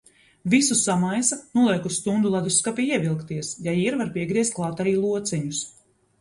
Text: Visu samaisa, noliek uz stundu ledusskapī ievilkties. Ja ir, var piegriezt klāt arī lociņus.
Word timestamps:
Visu 0.51 0.75
samaisa, 0.77 1.35
noliek 1.59 1.85
uz 1.89 1.93
stundu 1.97 2.31
ledusskapī 2.35 2.87
ievilkties. 2.97 3.53
Ja 3.69 3.75
ir, 3.83 3.99
var 4.01 4.11
piegriezt 4.17 4.57
klāt 4.57 4.83
arī 4.87 4.97
lociņus. 5.05 5.63